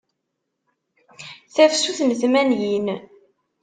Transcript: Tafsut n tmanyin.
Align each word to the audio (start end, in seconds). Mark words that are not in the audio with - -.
Tafsut 1.53 1.99
n 2.03 2.09
tmanyin. 2.19 2.87